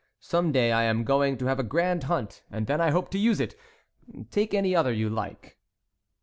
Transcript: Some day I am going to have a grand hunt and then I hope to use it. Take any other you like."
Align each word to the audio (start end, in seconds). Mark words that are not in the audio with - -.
Some 0.23 0.51
day 0.51 0.71
I 0.71 0.81
am 0.85 1.03
going 1.03 1.37
to 1.37 1.45
have 1.45 1.59
a 1.59 1.63
grand 1.63 2.05
hunt 2.05 2.41
and 2.49 2.65
then 2.65 2.81
I 2.81 2.89
hope 2.89 3.11
to 3.11 3.19
use 3.19 3.39
it. 3.39 3.53
Take 4.31 4.51
any 4.55 4.75
other 4.75 4.91
you 4.91 5.11
like." 5.11 5.59